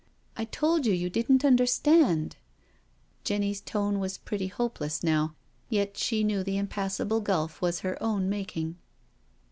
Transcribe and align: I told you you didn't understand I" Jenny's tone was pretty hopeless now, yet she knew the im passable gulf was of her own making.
I 0.35 0.45
told 0.45 0.87
you 0.87 0.93
you 0.93 1.11
didn't 1.11 1.45
understand 1.45 2.35
I" 2.35 2.47
Jenny's 3.23 3.61
tone 3.61 3.99
was 3.99 4.17
pretty 4.17 4.47
hopeless 4.47 5.03
now, 5.03 5.35
yet 5.69 5.95
she 5.95 6.23
knew 6.23 6.43
the 6.43 6.57
im 6.57 6.65
passable 6.69 7.21
gulf 7.21 7.61
was 7.61 7.77
of 7.77 7.83
her 7.83 8.01
own 8.01 8.27
making. 8.27 8.77